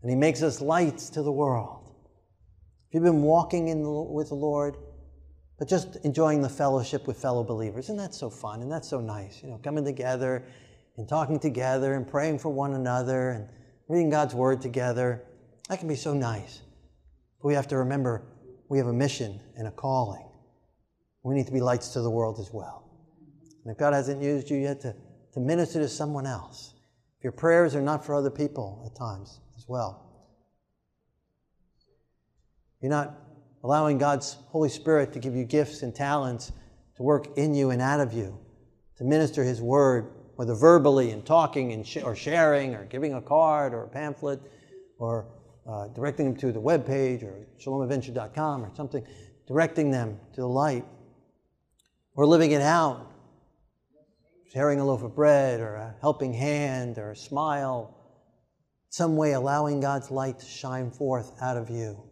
[0.01, 1.91] and he makes us lights to the world.
[2.87, 4.77] If you've been walking in the, with the Lord,
[5.59, 9.01] but just enjoying the fellowship with fellow believers, and that's so fun and that's so
[9.01, 10.45] nice, you know, coming together
[10.95, 13.49] and talking together and praying for one another and
[13.87, 15.23] reading God's word together.
[15.69, 16.61] That can be so nice.
[17.41, 18.23] But we have to remember
[18.69, 20.25] we have a mission and a calling.
[21.23, 22.89] We need to be lights to the world as well.
[23.63, 24.95] And if God hasn't used you yet to,
[25.33, 26.73] to minister to someone else,
[27.17, 30.03] if your prayers are not for other people at times as well,
[32.81, 33.15] you're not
[33.63, 36.51] allowing God's Holy Spirit to give you gifts and talents
[36.97, 38.37] to work in you and out of you,
[38.97, 43.21] to minister His word, whether verbally and talking and sh- or sharing or giving a
[43.21, 44.41] card or a pamphlet
[44.97, 45.27] or
[45.67, 49.05] uh, directing them to the web page or shalomadventure.com or something,
[49.47, 50.85] directing them to the light
[52.15, 53.11] or living it out,
[54.51, 57.97] sharing a loaf of bread or a helping hand or a smile,
[58.89, 62.03] some way allowing God's light to shine forth out of you.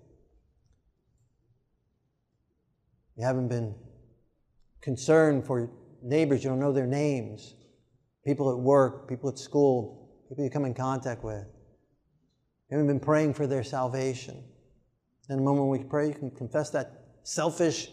[3.16, 3.76] You haven't been
[4.82, 5.70] concerned for
[6.02, 7.54] neighbors, you don't know their names,
[8.26, 11.46] people at work, people at school, people you come in contact with.
[12.70, 14.44] You haven't been praying for their salvation.
[15.30, 17.90] In a moment we pray, you can confess that selfish,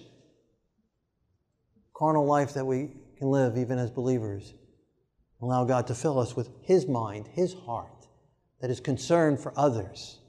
[1.95, 4.55] carnal life that we can live even as believers.
[5.41, 8.07] Allow God to fill us with His mind, His heart,
[8.61, 10.21] that is concerned for others.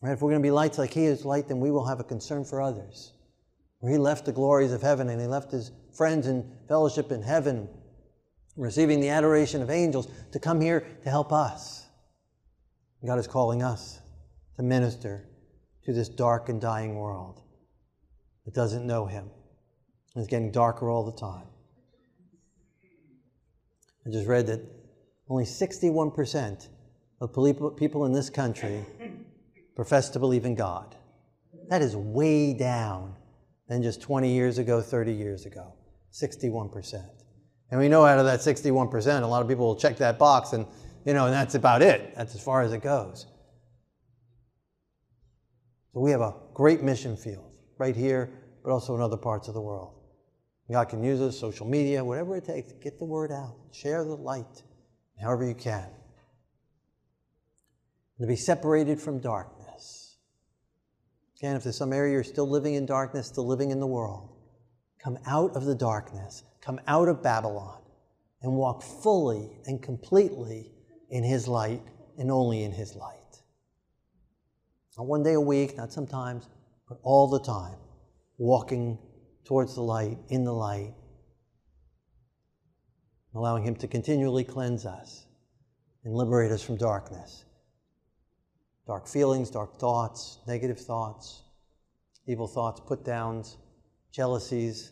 [0.00, 0.12] Right?
[0.12, 2.04] If we're going to be lights like He is light, then we will have a
[2.04, 3.12] concern for others
[3.82, 7.20] where he left the glories of heaven and he left his friends in fellowship in
[7.20, 7.68] heaven,
[8.56, 11.86] receiving the adoration of angels, to come here to help us.
[13.04, 14.00] God is calling us
[14.56, 15.28] to minister
[15.84, 17.42] to this dark and dying world
[18.44, 19.30] that doesn't know him.
[20.14, 21.46] It's getting darker all the time.
[24.06, 24.60] I just read that
[25.28, 26.68] only 61%
[27.20, 28.84] of people in this country
[29.76, 30.96] profess to believe in God.
[31.68, 33.14] That is way down
[33.68, 35.72] than just 20 years ago, 30 years ago.
[36.12, 37.21] 61%.
[37.72, 40.52] And we know out of that 61%, a lot of people will check that box
[40.52, 40.64] and,
[41.04, 42.14] you know, and that's about it.
[42.14, 43.26] That's as far as it goes.
[45.92, 48.30] So we have a great mission field right here,
[48.62, 49.94] but also in other parts of the world.
[50.70, 54.14] God can use us, social media, whatever it takes, get the word out, share the
[54.14, 54.62] light,
[55.20, 55.90] however you can.
[58.18, 59.62] And to be separated from darkness
[61.42, 64.30] Again, if there's some area you're still living in darkness, still living in the world,
[65.02, 67.78] come out of the darkness, come out of Babylon,
[68.40, 70.72] and walk fully and completely
[71.10, 71.82] in His light
[72.18, 73.18] and only in His light.
[74.96, 76.48] Not one day a week, not sometimes,
[76.88, 77.76] but all the time,
[78.38, 78.98] walking
[79.44, 80.94] towards the light, in the light,
[83.34, 85.26] allowing Him to continually cleanse us
[86.04, 87.44] and liberate us from darkness
[88.84, 91.42] dark feelings, dark thoughts, negative thoughts,
[92.26, 93.56] evil thoughts, put downs,
[94.10, 94.90] jealousies,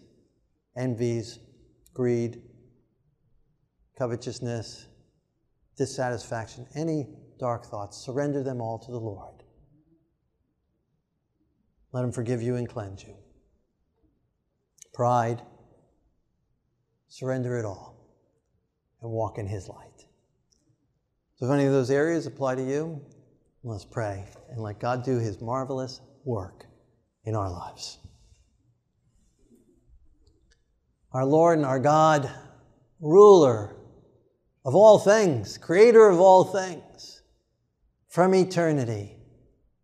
[0.77, 1.41] envies,
[1.95, 2.43] greed,
[3.99, 4.87] covetousness,
[5.77, 7.07] dissatisfaction, any
[7.39, 9.43] dark thoughts, surrender them all to the Lord.
[11.93, 13.15] Let Him forgive you and cleanse you.
[14.93, 15.43] Pride,
[17.09, 17.97] surrender it all
[19.03, 20.07] and walk in His light.
[21.37, 23.01] So, if any of those areas apply to you,
[23.63, 26.65] Let's pray and let God do his marvelous work
[27.25, 27.99] in our lives.
[31.13, 32.31] Our Lord and our God,
[33.01, 33.77] ruler
[34.65, 37.23] of all things, creator of all things,
[38.09, 39.17] from eternity,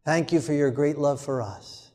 [0.04, 1.90] thank you for your great love for us.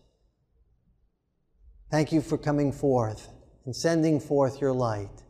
[1.89, 3.29] Thank you for coming forth
[3.65, 5.23] and sending forth your light.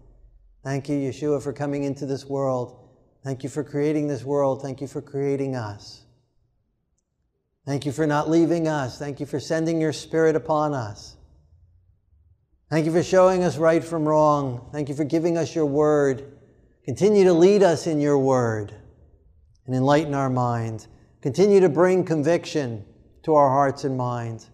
[0.64, 2.90] Thank you, Yeshua, for coming into this world.
[3.24, 4.62] Thank you for creating this world.
[4.62, 6.06] Thank you for creating us.
[7.66, 8.98] Thank you for not leaving us.
[8.98, 11.18] Thank you for sending your Spirit upon us.
[12.72, 14.70] Thank you for showing us right from wrong.
[14.72, 16.38] Thank you for giving us your word.
[16.86, 18.74] Continue to lead us in your word
[19.66, 20.88] and enlighten our minds.
[21.22, 22.86] Continue to bring conviction
[23.24, 24.50] to our hearts and minds.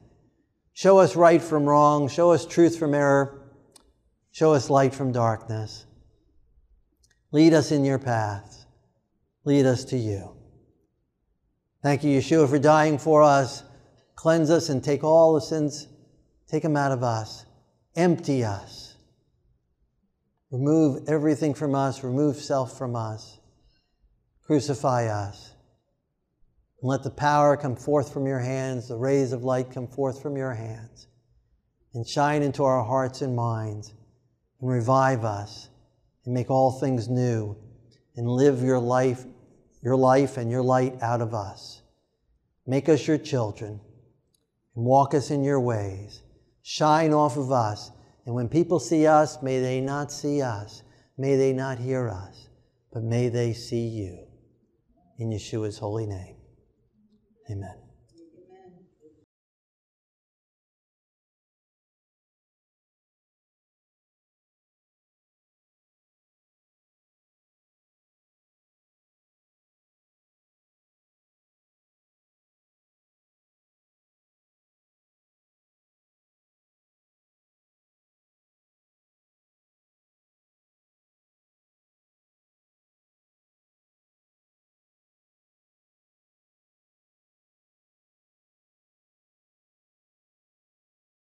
[0.74, 2.10] Show us right from wrong.
[2.10, 3.52] Show us truth from error.
[4.32, 5.86] Show us light from darkness.
[7.32, 8.66] Lead us in your paths.
[9.46, 10.36] Lead us to you.
[11.84, 13.62] Thank you, Yeshua, for dying for us.
[14.16, 15.88] Cleanse us and take all the sins,
[16.48, 17.47] take them out of us.
[17.98, 18.94] Empty us.
[20.52, 22.04] Remove everything from us.
[22.04, 23.40] Remove self from us.
[24.46, 25.52] Crucify us.
[26.82, 30.22] And let the power come forth from your hands, the rays of light come forth
[30.22, 31.08] from your hands,
[31.96, 33.96] and shine into our hearts and minds,
[34.62, 35.70] and revive us,
[36.24, 37.58] and make all things new,
[38.16, 39.26] and live your life,
[39.82, 41.82] your life and your light out of us.
[42.68, 43.82] Make us your children
[44.76, 46.22] and walk us in your ways.
[46.70, 47.92] Shine off of us.
[48.26, 50.84] And when people see us, may they not see us,
[51.18, 52.50] may they not hear us,
[52.92, 54.28] but may they see you.
[55.18, 56.36] In Yeshua's holy name.
[57.50, 57.87] Amen.